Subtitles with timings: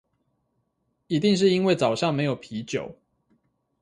[1.05, 2.97] 一定是因為早上沒有啤酒